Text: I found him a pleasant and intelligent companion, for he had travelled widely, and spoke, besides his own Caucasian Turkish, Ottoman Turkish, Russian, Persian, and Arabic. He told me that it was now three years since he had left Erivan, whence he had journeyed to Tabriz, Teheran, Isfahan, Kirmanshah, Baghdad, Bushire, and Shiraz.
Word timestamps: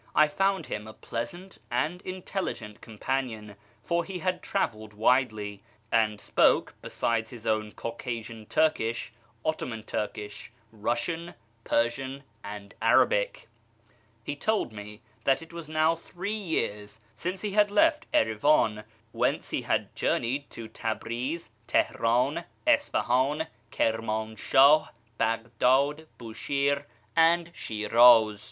I 0.15 0.27
found 0.27 0.65
him 0.65 0.87
a 0.87 0.93
pleasant 0.95 1.59
and 1.69 2.01
intelligent 2.01 2.81
companion, 2.81 3.55
for 3.83 4.03
he 4.03 4.17
had 4.17 4.41
travelled 4.41 4.95
widely, 4.95 5.61
and 5.91 6.19
spoke, 6.19 6.73
besides 6.81 7.29
his 7.29 7.45
own 7.45 7.71
Caucasian 7.73 8.47
Turkish, 8.47 9.13
Ottoman 9.45 9.83
Turkish, 9.83 10.51
Russian, 10.71 11.35
Persian, 11.65 12.23
and 12.43 12.73
Arabic. 12.81 13.47
He 14.23 14.35
told 14.35 14.73
me 14.73 15.01
that 15.23 15.43
it 15.43 15.53
was 15.53 15.69
now 15.69 15.93
three 15.93 16.33
years 16.33 16.99
since 17.13 17.41
he 17.43 17.51
had 17.51 17.69
left 17.69 18.07
Erivan, 18.11 18.83
whence 19.11 19.51
he 19.51 19.61
had 19.61 19.95
journeyed 19.95 20.49
to 20.49 20.67
Tabriz, 20.67 21.51
Teheran, 21.67 22.43
Isfahan, 22.65 23.45
Kirmanshah, 23.71 24.89
Baghdad, 25.19 26.07
Bushire, 26.17 26.85
and 27.15 27.51
Shiraz. 27.53 28.39